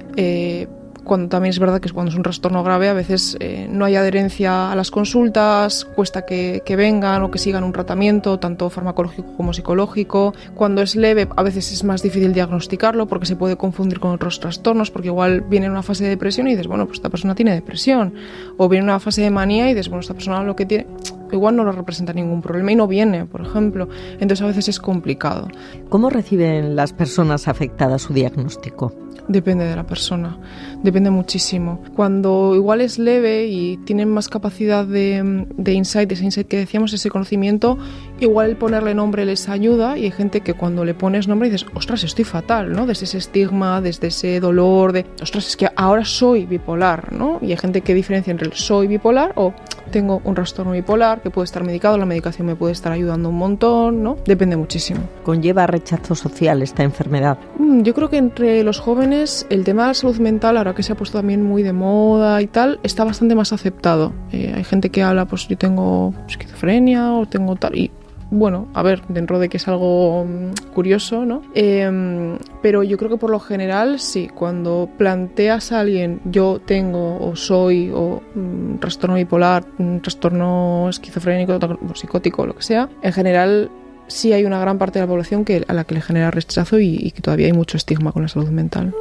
cuando 1.06 1.30
también 1.30 1.52
es 1.52 1.60
verdad 1.60 1.80
que 1.80 1.90
cuando 1.92 2.10
es 2.10 2.18
un 2.18 2.24
trastorno 2.24 2.64
grave 2.64 2.90
a 2.90 2.94
veces 2.94 3.38
eh, 3.40 3.68
no 3.70 3.86
hay 3.86 3.96
adherencia 3.96 4.72
a 4.72 4.76
las 4.76 4.92
consultas, 4.92 5.86
cuesta 5.86 6.26
que, 6.26 6.62
vengan 6.76 7.24
o 7.24 7.32
que 7.32 7.38
sigan 7.38 7.64
un 7.64 7.72
tratamiento, 7.72 8.40
tanto 8.40 8.70
farmacológico 8.70 9.38
como 9.38 9.54
psicológico. 9.54 10.34
Cuando 10.56 10.82
es 10.82 10.96
leve 10.96 11.28
a 11.36 11.44
veces 11.44 11.72
es 11.72 11.84
más 11.84 12.02
difícil 12.02 12.34
diagnosticarlo 12.34 13.08
porque 13.08 13.26
se 13.26 13.36
puede 13.36 13.56
confundir 13.56 14.00
con 14.00 14.12
otros 14.12 14.40
trastornos, 14.40 14.92
porque 14.92 15.08
igual 15.08 15.42
viene 15.42 15.68
en 15.68 15.72
una 15.72 15.84
fase 15.84 16.04
de 16.04 16.10
depresión 16.10 16.48
y 16.48 16.52
dices, 16.52 16.68
bueno, 16.68 16.86
pues 16.86 16.98
esta 16.98 17.10
persona 17.10 17.36
tiene 17.36 17.54
depresión. 17.54 18.14
O 18.58 18.68
viene 18.68 18.84
en 18.84 18.90
una 18.90 19.00
fase 19.00 19.22
de 19.22 19.30
manía 19.30 19.70
y 19.70 19.74
dices, 19.74 19.88
bueno, 19.88 20.02
esta 20.02 20.14
persona 20.14 20.44
lo 20.44 20.56
que 20.56 20.66
tiene 20.66 20.88
igual 21.32 21.56
no 21.56 21.64
lo 21.64 21.72
representa 21.72 22.14
ningún 22.14 22.42
problema 22.42 22.72
y 22.72 22.76
no 22.76 22.88
viene, 22.88 23.26
por 23.26 23.42
ejemplo. 23.42 23.88
Entonces 24.14 24.42
a 24.42 24.48
veces 24.48 24.70
es 24.70 24.80
complicado. 24.80 25.48
¿Cómo 25.90 26.10
reciben 26.10 26.76
las 26.76 26.94
personas 26.94 27.48
afectadas 27.48 28.04
su 28.04 28.14
diagnóstico? 28.14 29.05
Depende 29.28 29.66
de 29.66 29.76
la 29.76 29.88
persona, 29.88 30.38
depende 30.84 31.10
muchísimo. 31.10 31.82
Cuando 31.96 32.54
igual 32.56 32.82
es 32.82 33.00
leve 33.00 33.48
y 33.48 33.78
tienen 33.78 34.10
más 34.10 34.30
capacidad 34.30 34.86
de, 34.86 35.48
de 35.58 35.74
insight, 35.74 36.12
ese 36.12 36.26
insight 36.26 36.48
que 36.48 36.58
decíamos, 36.58 36.94
ese 36.94 37.10
conocimiento, 37.10 37.78
igual 38.20 38.50
el 38.52 38.56
ponerle 38.56 38.94
nombre 38.94 39.26
les 39.26 39.50
ayuda 39.50 39.98
y 39.98 40.06
hay 40.06 40.12
gente 40.12 40.42
que 40.42 40.54
cuando 40.54 40.86
le 40.86 40.94
pones 40.94 41.28
nombre 41.28 41.50
dices, 41.50 41.66
ostras, 41.74 42.04
estoy 42.04 42.26
fatal, 42.26 42.72
¿no? 42.72 42.86
Desde 42.86 43.06
ese 43.06 43.18
estigma, 43.18 43.82
desde 43.82 44.08
ese 44.08 44.40
dolor, 44.40 44.94
de, 44.94 45.06
ostras, 45.22 45.48
es 45.48 45.58
que 45.58 45.70
ahora 45.76 46.06
soy 46.06 46.46
bipolar, 46.46 47.14
¿no? 47.14 47.40
Y 47.42 47.52
hay 47.52 47.58
gente 47.58 47.82
que 47.82 47.94
diferencia 47.94 48.32
entre 48.32 48.48
el 48.48 48.54
soy 48.54 48.88
bipolar 48.88 49.34
o 49.36 49.54
tengo 49.92 50.22
un 50.24 50.36
trastorno 50.36 50.72
bipolar 50.72 51.22
que 51.22 51.30
puede 51.30 51.46
estar 51.46 51.64
medicado, 51.64 51.98
la 51.98 52.06
medicación 52.06 52.48
me 52.48 52.56
puede 52.56 52.74
estar 52.74 52.92
ayudando 52.92 53.30
un 53.30 53.38
montón, 53.38 54.04
¿no? 54.04 54.18
Depende 54.26 54.58
muchísimo. 54.58 55.02
¿Conlleva 55.24 55.68
rechazo 55.68 56.16
social 56.16 56.62
esta 56.62 56.84
enfermedad? 56.84 57.38
Mm, 57.60 57.82
yo 57.82 57.94
creo 57.94 58.10
que 58.10 58.18
entre 58.18 58.64
los 58.64 58.80
jóvenes 58.80 59.46
el 59.50 59.64
tema 59.64 59.84
de 59.84 59.88
la 59.90 59.94
salud 59.94 60.20
mental, 60.20 60.58
ahora 60.58 60.74
que 60.74 60.84
se 60.84 60.94
ha 60.94 60.96
puesto 60.96 61.18
también 61.18 61.44
muy 61.44 61.64
de 61.64 61.74
moda 61.74 62.42
y 62.42 62.48
tal, 62.48 62.80
está 62.84 63.04
bastante 63.04 63.36
más 63.36 63.54
aceptado. 63.54 64.14
Eh, 64.32 64.54
hay 64.56 64.64
gente 64.64 64.90
que 64.90 65.04
habla, 65.04 65.26
pues 65.26 65.48
yo 65.48 65.58
tengo 65.58 66.14
esquizofrenia 66.28 67.14
o 67.14 67.26
tengo 67.26 67.56
tal, 67.56 67.78
y 67.78 67.92
bueno, 68.32 68.68
a 68.74 68.84
ver, 68.84 69.04
dentro 69.08 69.40
de 69.40 69.50
que 69.50 69.58
es 69.58 69.68
algo 69.68 70.26
mm, 70.26 70.72
curioso, 70.74 71.26
¿no? 71.26 71.42
Em, 71.54 72.38
pero 72.62 72.84
yo 72.84 72.98
creo 72.98 73.12
que 73.12 73.18
por 73.18 73.30
lo 73.30 73.40
general 73.40 74.00
sí, 74.00 74.30
cuando 74.34 74.90
planteas 74.98 75.72
a 75.72 75.82
alguien 75.82 76.22
yo 76.26 76.60
tengo 76.66 77.20
o 77.20 77.36
soy 77.36 77.92
o 77.94 78.22
mm, 78.34 78.78
trastorno 78.78 79.16
bipolar, 79.16 79.66
un 79.78 80.02
trastorno 80.02 80.90
esquizofrénico, 80.90 81.60
psicótico, 81.94 82.46
lo 82.46 82.56
que 82.56 82.64
sea, 82.64 82.90
en 83.02 83.14
general 83.14 83.70
sí 84.08 84.34
hay 84.34 84.46
una 84.46 84.60
gran 84.60 84.78
parte 84.78 85.00
de 85.00 85.06
la 85.06 85.10
población 85.10 85.46
que, 85.46 85.64
a 85.68 85.74
la 85.74 85.84
que 85.84 85.96
le 85.96 86.02
genera 86.02 86.32
rechazo 86.32 86.80
y 86.80 87.12
que 87.12 87.22
todavía 87.22 87.48
hay 87.48 87.54
mucho 87.54 87.78
estigma 87.78 88.12
con 88.12 88.24
la 88.24 88.28
salud 88.28 88.50
mental. 88.50 88.94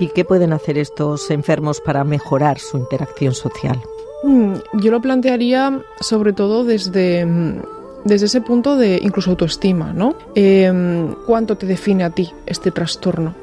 ¿Y 0.00 0.08
qué 0.08 0.24
pueden 0.24 0.52
hacer 0.52 0.78
estos 0.78 1.28
enfermos 1.30 1.80
para 1.80 2.04
mejorar 2.04 2.58
su 2.58 2.76
interacción 2.78 3.34
social? 3.34 3.80
Mm, 4.22 4.54
yo 4.74 4.90
lo 4.90 5.00
plantearía 5.00 5.80
sobre 6.00 6.32
todo 6.32 6.64
desde, 6.64 7.24
mm, 7.24 7.62
desde 8.04 8.26
ese 8.26 8.40
punto 8.40 8.76
de 8.76 8.98
incluso 9.02 9.30
autoestima, 9.30 9.92
¿no? 9.92 10.16
Em, 10.34 11.14
¿Cuánto 11.26 11.56
te 11.56 11.66
define 11.66 12.04
a 12.04 12.10
ti 12.10 12.30
este 12.46 12.70
trastorno? 12.70 13.34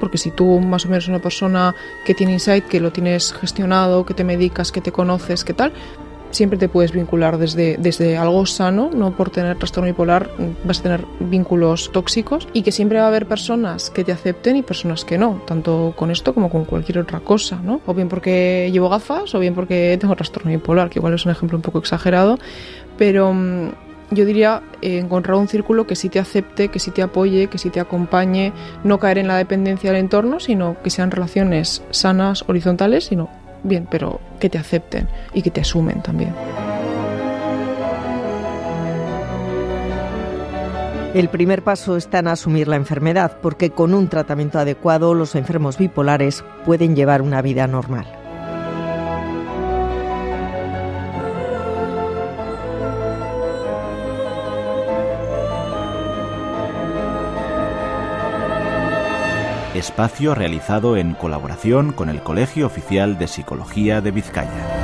Porque 0.00 0.18
si 0.18 0.30
tú 0.30 0.60
más 0.60 0.86
o 0.86 0.88
menos 0.88 1.08
una 1.08 1.20
persona 1.20 1.74
que 2.04 2.14
tiene 2.14 2.32
insight, 2.32 2.66
que 2.66 2.80
lo 2.80 2.90
tienes 2.90 3.32
gestionado, 3.32 4.04
que 4.04 4.14
te 4.14 4.24
medicas, 4.24 4.72
que 4.72 4.80
te 4.80 4.92
conoces, 4.92 5.44
que 5.44 5.54
tal, 5.54 5.72
siempre 6.34 6.58
te 6.58 6.68
puedes 6.68 6.92
vincular 6.92 7.38
desde, 7.38 7.76
desde 7.78 8.16
algo 8.16 8.44
sano, 8.46 8.90
no 8.94 9.16
por 9.16 9.30
tener 9.30 9.56
trastorno 9.56 9.86
bipolar 9.86 10.30
vas 10.64 10.80
a 10.80 10.82
tener 10.82 11.04
vínculos 11.20 11.90
tóxicos 11.92 12.48
y 12.52 12.62
que 12.62 12.72
siempre 12.72 12.98
va 12.98 13.04
a 13.04 13.08
haber 13.08 13.26
personas 13.26 13.90
que 13.90 14.04
te 14.04 14.12
acepten 14.12 14.56
y 14.56 14.62
personas 14.62 15.04
que 15.04 15.16
no, 15.16 15.42
tanto 15.46 15.94
con 15.96 16.10
esto 16.10 16.34
como 16.34 16.50
con 16.50 16.64
cualquier 16.64 16.98
otra 16.98 17.20
cosa, 17.20 17.60
¿no? 17.62 17.80
O 17.86 17.94
bien 17.94 18.08
porque 18.08 18.68
llevo 18.72 18.88
gafas 18.88 19.34
o 19.34 19.38
bien 19.38 19.54
porque 19.54 19.96
tengo 20.00 20.16
trastorno 20.16 20.50
bipolar, 20.50 20.90
que 20.90 20.98
igual 20.98 21.14
es 21.14 21.24
un 21.24 21.32
ejemplo 21.32 21.56
un 21.56 21.62
poco 21.62 21.78
exagerado, 21.78 22.38
pero 22.98 23.32
mm, 23.32 23.68
yo 24.10 24.24
diría 24.24 24.62
eh, 24.82 24.98
encontrar 24.98 25.36
un 25.36 25.48
círculo 25.48 25.86
que 25.86 25.94
sí 25.94 26.08
te 26.08 26.18
acepte, 26.18 26.68
que 26.68 26.78
sí 26.78 26.90
te 26.90 27.02
apoye, 27.02 27.46
que 27.46 27.58
sí 27.58 27.70
te 27.70 27.80
acompañe, 27.80 28.52
no 28.82 28.98
caer 28.98 29.18
en 29.18 29.28
la 29.28 29.36
dependencia 29.36 29.92
del 29.92 30.00
entorno, 30.00 30.40
sino 30.40 30.76
que 30.82 30.90
sean 30.90 31.10
relaciones 31.10 31.82
sanas, 31.90 32.44
horizontales, 32.48 33.04
sino 33.04 33.30
bien, 33.64 33.88
pero 33.90 34.20
que 34.38 34.48
te 34.48 34.58
acepten 34.58 35.08
y 35.32 35.42
que 35.42 35.50
te 35.50 35.62
asumen 35.62 36.02
también. 36.02 36.34
El 41.14 41.28
primer 41.28 41.62
paso 41.62 41.96
está 41.96 42.18
en 42.18 42.28
asumir 42.28 42.66
la 42.66 42.74
enfermedad, 42.74 43.38
porque 43.40 43.70
con 43.70 43.94
un 43.94 44.08
tratamiento 44.08 44.58
adecuado 44.58 45.14
los 45.14 45.36
enfermos 45.36 45.78
bipolares 45.78 46.44
pueden 46.64 46.96
llevar 46.96 47.22
una 47.22 47.40
vida 47.40 47.68
normal. 47.68 48.23
Espacio 59.74 60.36
realizado 60.36 60.96
en 60.96 61.14
colaboración 61.14 61.92
con 61.92 62.08
el 62.08 62.22
Colegio 62.22 62.66
Oficial 62.66 63.18
de 63.18 63.26
Psicología 63.26 64.00
de 64.00 64.12
Vizcaya 64.12 64.83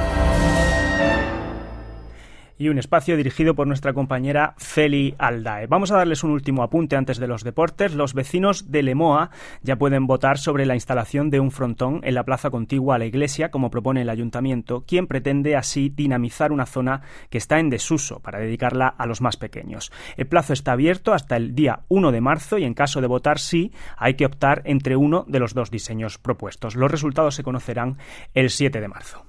y 2.61 2.69
un 2.69 2.79
espacio 2.79 3.17
dirigido 3.17 3.55
por 3.55 3.67
nuestra 3.67 3.95
compañera 3.95 4.53
Feli 4.59 5.15
Aldae. 5.17 5.67
Vamos 5.67 5.91
a 5.91 5.97
darles 5.97 6.23
un 6.23 6.31
último 6.31 6.63
apunte 6.63 6.95
antes 6.95 7.17
de 7.17 7.27
los 7.27 7.43
deportes. 7.43 7.95
Los 7.95 8.13
vecinos 8.13 8.71
de 8.71 8.83
Lemoa 8.83 9.31
ya 9.63 9.77
pueden 9.77 10.07
votar 10.07 10.37
sobre 10.37 10.67
la 10.67 10.75
instalación 10.75 11.31
de 11.31 11.41
un 11.41 11.53
frontón 11.53 12.03
en 12.05 12.15
la 12.15 12.25
plaza 12.25 12.51
contigua 12.51 12.97
a 12.97 12.99
la 12.99 13.07
iglesia, 13.07 13.51
como 13.51 13.71
propone 13.71 14.03
el 14.03 14.11
ayuntamiento, 14.11 14.85
quien 14.87 15.07
pretende 15.07 15.57
así 15.57 15.89
dinamizar 15.89 16.53
una 16.53 16.67
zona 16.67 17.01
que 17.31 17.39
está 17.39 17.59
en 17.59 17.71
desuso 17.71 18.21
para 18.21 18.39
dedicarla 18.39 18.89
a 18.89 19.07
los 19.07 19.23
más 19.23 19.39
pequeños. 19.39 19.91
El 20.19 20.27
plazo 20.27 20.53
está 20.53 20.73
abierto 20.73 21.15
hasta 21.15 21.39
el 21.39 21.55
día 21.55 21.81
1 21.89 22.13
de 22.13 22.21
marzo 22.21 22.59
y 22.59 22.65
en 22.65 22.75
caso 22.75 23.01
de 23.01 23.07
votar 23.07 23.39
sí, 23.39 23.73
hay 23.97 24.17
que 24.17 24.27
optar 24.27 24.61
entre 24.67 24.97
uno 24.97 25.25
de 25.27 25.39
los 25.39 25.55
dos 25.55 25.71
diseños 25.71 26.19
propuestos. 26.19 26.77
Los 26.77 26.91
resultados 26.91 27.37
se 27.37 27.43
conocerán 27.43 27.97
el 28.35 28.51
7 28.51 28.83
de 28.83 28.89
marzo. 28.89 29.25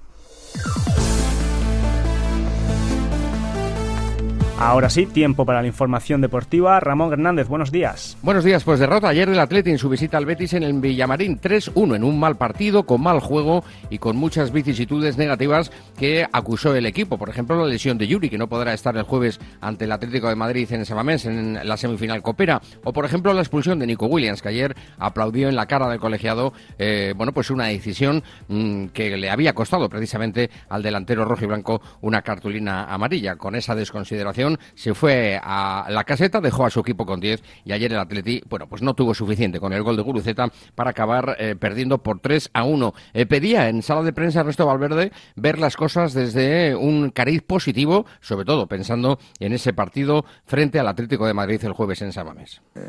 Ahora 4.64 4.90
sí, 4.90 5.06
tiempo 5.06 5.44
para 5.44 5.60
la 5.60 5.66
información 5.66 6.20
deportiva. 6.20 6.78
Ramón 6.78 7.12
Hernández, 7.12 7.48
buenos 7.48 7.72
días. 7.72 8.16
Buenos 8.22 8.44
días, 8.44 8.62
pues 8.62 8.78
derrota 8.78 9.08
ayer 9.08 9.28
del 9.28 9.40
Atleti 9.40 9.70
en 9.70 9.78
su 9.78 9.88
visita 9.88 10.18
al 10.18 10.24
Betis 10.24 10.52
en 10.52 10.62
el 10.62 10.72
Villamarín 10.74 11.40
3-1 11.40 11.96
en 11.96 12.04
un 12.04 12.20
mal 12.20 12.36
partido, 12.36 12.84
con 12.84 13.02
mal 13.02 13.18
juego 13.18 13.64
y 13.90 13.98
con 13.98 14.16
muchas 14.16 14.52
vicisitudes 14.52 15.18
negativas 15.18 15.72
que 15.98 16.24
acusó 16.32 16.76
el 16.76 16.86
equipo. 16.86 17.18
Por 17.18 17.28
ejemplo, 17.28 17.56
la 17.56 17.66
lesión 17.66 17.98
de 17.98 18.06
Yuri, 18.06 18.30
que 18.30 18.38
no 18.38 18.48
podrá 18.48 18.72
estar 18.72 18.96
el 18.96 19.02
jueves 19.02 19.40
ante 19.60 19.84
el 19.84 19.90
Atlético 19.90 20.28
de 20.28 20.36
Madrid 20.36 20.72
en 20.72 20.86
Samamés 20.86 21.26
en 21.26 21.58
la 21.66 21.76
semifinal 21.76 22.22
Copera. 22.22 22.62
O 22.84 22.92
por 22.92 23.04
ejemplo, 23.04 23.34
la 23.34 23.40
expulsión 23.40 23.80
de 23.80 23.88
Nico 23.88 24.06
Williams, 24.06 24.42
que 24.42 24.50
ayer 24.50 24.76
aplaudió 24.96 25.48
en 25.48 25.56
la 25.56 25.66
cara 25.66 25.88
del 25.88 25.98
colegiado, 25.98 26.52
eh, 26.78 27.14
bueno, 27.16 27.32
pues 27.32 27.50
una 27.50 27.66
decisión 27.66 28.22
mm, 28.46 28.86
que 28.86 29.16
le 29.16 29.28
había 29.28 29.54
costado 29.54 29.88
precisamente 29.88 30.50
al 30.68 30.84
delantero 30.84 31.24
rojo 31.24 31.42
y 31.42 31.48
blanco 31.48 31.82
una 32.00 32.22
cartulina 32.22 32.84
amarilla. 32.84 33.34
Con 33.34 33.56
esa 33.56 33.74
desconsideración 33.74 34.51
se 34.74 34.94
fue 34.94 35.38
a 35.42 35.86
la 35.88 36.04
caseta, 36.04 36.40
dejó 36.40 36.64
a 36.64 36.70
su 36.70 36.80
equipo 36.80 37.06
con 37.06 37.20
10 37.20 37.42
y 37.64 37.72
ayer 37.72 37.92
el 37.92 37.98
Atleti, 37.98 38.42
bueno, 38.48 38.66
pues 38.66 38.82
no 38.82 38.94
tuvo 38.94 39.14
suficiente 39.14 39.60
con 39.60 39.72
el 39.72 39.82
gol 39.82 39.96
de 39.96 40.02
Guruceta 40.02 40.50
para 40.74 40.90
acabar 40.90 41.36
eh, 41.38 41.56
perdiendo 41.58 41.98
por 41.98 42.20
3 42.20 42.50
a 42.52 42.64
1. 42.64 42.94
Eh, 43.14 43.26
pedía 43.26 43.68
en 43.68 43.82
sala 43.82 44.02
de 44.02 44.12
prensa 44.12 44.40
Ernesto 44.40 44.66
Valverde 44.66 45.12
ver 45.36 45.58
las 45.58 45.76
cosas 45.76 46.12
desde 46.14 46.74
un 46.74 47.10
cariz 47.10 47.42
positivo, 47.42 48.06
sobre 48.20 48.44
todo 48.44 48.66
pensando 48.66 49.18
en 49.38 49.52
ese 49.52 49.72
partido 49.72 50.24
frente 50.44 50.78
al 50.78 50.88
Atlético 50.88 51.26
de 51.26 51.34
Madrid 51.34 51.62
el 51.64 51.72
jueves 51.72 52.02
en 52.02 52.12
San 52.12 52.26
Mamés. 52.26 52.60
Eh, 52.74 52.80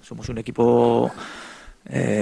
somos 0.00 0.28
un 0.28 0.38
equipo 0.38 1.10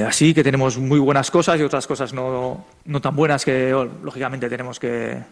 así, 0.06 0.34
que 0.34 0.44
tenemos 0.44 0.76
muy 0.76 0.98
buenas 0.98 1.30
cosas 1.30 1.58
y 1.58 1.62
otras 1.62 1.86
cosas 1.86 2.12
no, 2.12 2.66
no 2.84 3.00
tan 3.00 3.16
buenas 3.16 3.46
que 3.46 3.70
lógicamente 4.02 4.50
tenemos 4.50 4.78
que, 4.78 5.22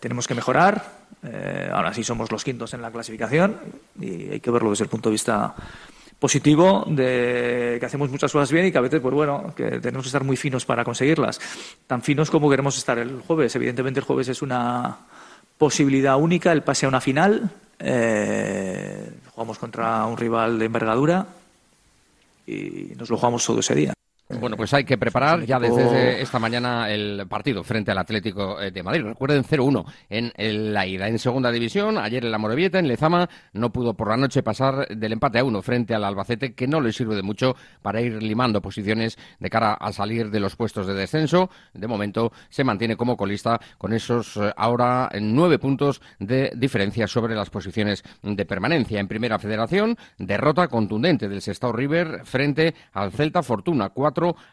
tenemos 0.00 0.26
que 0.26 0.34
mejorar. 0.34 1.04
Eh, 1.26 1.70
ahora 1.72 1.94
sí 1.94 2.04
somos 2.04 2.30
los 2.30 2.44
quintos 2.44 2.74
en 2.74 2.82
la 2.82 2.90
clasificación 2.90 3.58
y 3.98 4.30
hay 4.30 4.40
que 4.40 4.50
verlo 4.50 4.70
desde 4.70 4.84
el 4.84 4.90
punto 4.90 5.08
de 5.08 5.14
vista 5.14 5.54
positivo 6.18 6.84
de 6.86 7.78
que 7.80 7.86
hacemos 7.86 8.10
muchas 8.10 8.30
cosas 8.30 8.50
bien 8.52 8.66
y 8.66 8.72
que 8.72 8.78
a 8.78 8.82
veces, 8.82 9.00
pues 9.00 9.14
bueno, 9.14 9.52
que 9.56 9.80
tenemos 9.80 10.04
que 10.04 10.08
estar 10.08 10.24
muy 10.24 10.36
finos 10.36 10.64
para 10.64 10.84
conseguirlas. 10.84 11.40
Tan 11.86 12.02
finos 12.02 12.30
como 12.30 12.50
queremos 12.50 12.76
estar 12.76 12.98
el 12.98 13.20
jueves. 13.20 13.54
Evidentemente 13.56 14.00
el 14.00 14.06
jueves 14.06 14.28
es 14.28 14.42
una 14.42 14.98
posibilidad 15.56 16.16
única, 16.16 16.52
el 16.52 16.62
pase 16.62 16.86
a 16.86 16.88
una 16.88 17.00
final. 17.00 17.50
Eh, 17.78 19.10
jugamos 19.34 19.58
contra 19.58 20.04
un 20.06 20.16
rival 20.16 20.58
de 20.58 20.64
envergadura 20.66 21.26
y 22.46 22.92
nos 22.96 23.10
lo 23.10 23.16
jugamos 23.16 23.44
todo 23.44 23.60
ese 23.60 23.74
día. 23.74 23.94
Bueno, 24.40 24.56
pues 24.56 24.72
hay 24.74 24.84
que 24.84 24.98
preparar 24.98 25.44
ya 25.44 25.58
desde 25.58 26.20
esta 26.20 26.38
mañana 26.38 26.90
el 26.90 27.26
partido 27.28 27.62
frente 27.62 27.90
al 27.90 27.98
Atlético 27.98 28.60
eh, 28.60 28.70
de 28.70 28.82
Madrid. 28.82 29.02
Recuerden 29.02 29.44
0-1 29.44 29.84
en 30.08 30.74
la 30.74 30.86
ida. 30.86 31.08
En 31.08 31.18
segunda 31.18 31.50
división, 31.50 31.98
ayer 31.98 32.24
en 32.24 32.30
la 32.30 32.38
Morevieta, 32.38 32.78
en 32.78 32.88
Lezama, 32.88 33.28
no 33.52 33.70
pudo 33.70 33.94
por 33.94 34.08
la 34.08 34.16
noche 34.16 34.42
pasar 34.42 34.88
del 34.88 35.12
empate 35.12 35.38
a 35.38 35.44
uno 35.44 35.62
frente 35.62 35.94
al 35.94 36.04
Albacete, 36.04 36.54
que 36.54 36.66
no 36.66 36.80
le 36.80 36.92
sirve 36.92 37.14
de 37.16 37.22
mucho 37.22 37.56
para 37.82 38.00
ir 38.00 38.22
limando 38.22 38.60
posiciones 38.60 39.16
de 39.38 39.50
cara 39.50 39.74
a 39.74 39.92
salir 39.92 40.30
de 40.30 40.40
los 40.40 40.56
puestos 40.56 40.86
de 40.86 40.94
descenso. 40.94 41.50
De 41.72 41.86
momento 41.86 42.32
se 42.48 42.64
mantiene 42.64 42.96
como 42.96 43.16
colista 43.16 43.60
con 43.78 43.92
esos 43.92 44.36
eh, 44.36 44.52
ahora 44.56 45.10
nueve 45.20 45.58
puntos 45.58 46.00
de 46.18 46.52
diferencia 46.56 47.06
sobre 47.06 47.34
las 47.34 47.50
posiciones 47.50 48.02
de 48.22 48.44
permanencia. 48.44 49.00
En 49.00 49.08
primera 49.08 49.38
federación, 49.38 49.96
derrota 50.18 50.68
contundente 50.68 51.28
del 51.28 51.42
Sestao 51.42 51.72
River 51.72 52.24
frente 52.24 52.74
al 52.92 53.12
Celta 53.12 53.42
Fortuna 53.42 53.90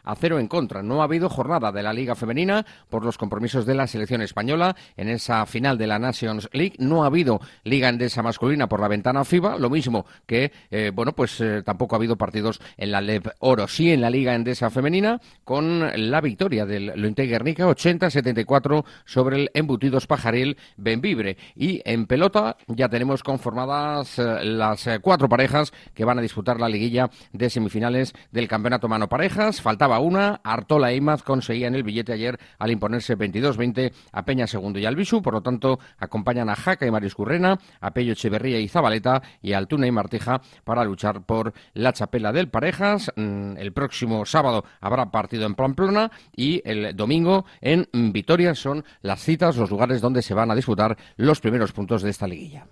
a 0.04 0.14
0 0.14 0.38
en 0.38 0.48
contra. 0.48 0.82
No 0.82 1.00
ha 1.00 1.04
habido 1.04 1.28
jornada 1.28 1.72
de 1.72 1.82
la 1.82 1.92
Liga 1.92 2.14
Femenina 2.14 2.64
por 2.90 3.04
los 3.04 3.18
compromisos 3.18 3.66
de 3.66 3.74
la 3.74 3.86
selección 3.86 4.22
española 4.22 4.76
en 4.96 5.08
esa 5.08 5.46
final 5.46 5.78
de 5.78 5.86
la 5.86 5.98
Nations 5.98 6.48
League. 6.52 6.74
No 6.78 7.04
ha 7.04 7.06
habido 7.06 7.40
Liga 7.64 7.88
Endesa 7.88 8.22
masculina 8.22 8.68
por 8.68 8.80
la 8.80 8.88
ventana 8.88 9.24
FIBA, 9.24 9.58
lo 9.58 9.70
mismo 9.70 10.06
que, 10.26 10.52
eh, 10.70 10.90
bueno, 10.94 11.12
pues 11.12 11.40
eh, 11.40 11.62
tampoco 11.64 11.94
ha 11.94 11.98
habido 11.98 12.16
partidos 12.16 12.60
en 12.76 12.92
la 12.92 13.00
LEB 13.00 13.32
Oro. 13.40 13.68
Sí 13.68 13.92
en 13.92 14.00
la 14.00 14.10
Liga 14.10 14.34
Endesa 14.34 14.70
femenina 14.70 15.20
con 15.44 16.10
la 16.10 16.20
victoria 16.20 16.66
del 16.66 16.92
Lointe 16.96 17.26
Guernica 17.26 17.66
80-74 17.66 18.84
sobre 19.04 19.36
el 19.36 19.50
Embutidos 19.54 20.06
Pajaril 20.06 20.56
Benvibre. 20.76 21.36
Y 21.54 21.80
en 21.84 22.06
pelota 22.06 22.56
ya 22.66 22.88
tenemos 22.88 23.22
conformadas 23.22 24.18
eh, 24.18 24.44
las 24.44 24.88
cuatro 25.00 25.28
parejas 25.28 25.72
que 25.94 26.04
van 26.04 26.18
a 26.18 26.22
disputar 26.22 26.60
la 26.60 26.68
liguilla 26.68 27.10
de 27.32 27.50
semifinales 27.50 28.12
del 28.30 28.48
Campeonato 28.48 28.88
Mano 28.88 29.08
Parejas 29.08 29.51
faltaba 29.60 29.98
una. 29.98 30.40
Artola 30.44 30.92
e 30.92 30.96
Imaz 30.96 31.22
conseguían 31.22 31.74
el 31.74 31.82
billete 31.82 32.12
ayer 32.12 32.38
al 32.58 32.70
imponerse 32.70 33.18
22-20 33.18 33.92
a 34.12 34.24
Peña 34.24 34.46
Segundo 34.46 34.78
y 34.78 34.86
Albisu. 34.86 35.20
Por 35.20 35.34
lo 35.34 35.42
tanto, 35.42 35.78
acompañan 35.98 36.48
a 36.48 36.56
Jaca 36.56 36.86
y 36.86 36.90
Marius 36.90 37.14
Currena, 37.14 37.58
a 37.80 37.90
Pello 37.92 38.12
Echeverría 38.12 38.60
y 38.60 38.68
Zabaleta 38.68 39.22
y 39.42 39.52
a 39.52 39.58
Altuna 39.58 39.86
y 39.86 39.92
Martija 39.92 40.40
para 40.64 40.84
luchar 40.84 41.22
por 41.22 41.52
la 41.74 41.92
chapela 41.92 42.32
del 42.32 42.48
Parejas. 42.48 43.12
Mm, 43.16 43.56
el 43.58 43.72
próximo 43.72 44.24
sábado 44.24 44.64
habrá 44.80 45.10
partido 45.10 45.46
en 45.46 45.54
Pamplona 45.54 46.10
y 46.34 46.62
el 46.64 46.96
domingo 46.96 47.44
en 47.60 47.88
Vitoria 47.92 48.54
son 48.54 48.84
las 49.02 49.20
citas, 49.20 49.56
los 49.56 49.70
lugares 49.70 50.00
donde 50.00 50.22
se 50.22 50.34
van 50.34 50.50
a 50.50 50.54
disputar 50.54 50.96
los 51.16 51.40
primeros 51.40 51.72
puntos 51.72 52.02
de 52.02 52.10
esta 52.10 52.26
liguilla. 52.26 52.66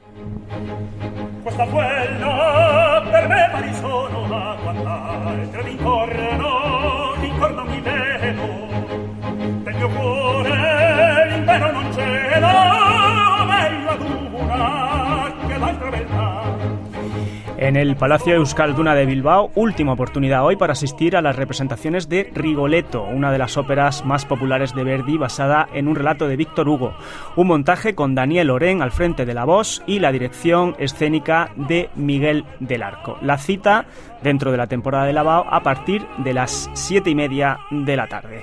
En 17.71 17.77
el 17.77 17.95
Palacio 17.95 18.35
Euskalduna 18.35 18.97
de 18.97 19.07
Bilbao, 19.07 19.53
última 19.55 19.93
oportunidad 19.93 20.45
hoy 20.45 20.57
para 20.57 20.73
asistir 20.73 21.17
a 21.17 21.23
las 21.23 21.37
representaciones 21.37 22.09
de 22.09 22.29
Rigoletto, 22.35 23.05
una 23.05 23.31
de 23.31 23.39
las 23.39 23.57
óperas 23.57 24.05
más 24.05 24.25
populares 24.27 24.75
de 24.75 24.83
Verdi 24.83 25.17
basada 25.17 25.69
en 25.73 25.87
un 25.87 25.95
relato 25.95 26.27
de 26.27 26.35
Víctor 26.35 26.69
Hugo. 26.69 26.95
Un 27.37 27.47
montaje 27.47 27.95
con 27.95 28.17
Daniel 28.17 28.51
Oren 28.51 28.83
al 28.83 28.91
frente 28.91 29.25
de 29.25 29.35
la 29.35 29.45
voz 29.45 29.85
y 29.87 30.01
la 30.01 30.11
dirección 30.11 30.75
escénica 30.81 31.53
de 31.55 31.91
Miguel 31.95 32.45
del 32.59 32.83
Arco. 32.83 33.19
La 33.23 33.39
cita 33.39 33.85
dentro 34.21 34.51
de 34.51 34.57
la 34.57 34.67
temporada 34.67 35.05
de 35.05 35.13
lavao 35.13 35.47
a 35.49 35.63
partir 35.63 36.05
de 36.19 36.35
las 36.35 36.69
siete 36.73 37.11
y 37.11 37.15
media 37.15 37.61
de 37.71 37.97
la 37.97 38.09
tarde. 38.09 38.43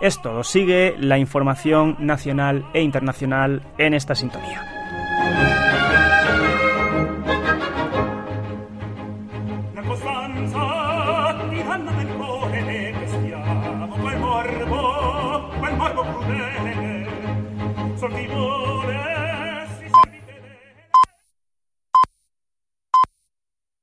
Es 0.00 0.22
todo. 0.22 0.44
Sigue 0.44 0.94
la 1.00 1.18
información 1.18 1.96
nacional 1.98 2.64
e 2.74 2.82
internacional 2.82 3.60
en 3.76 3.94
esta 3.94 4.14
sintonía. 4.14 4.77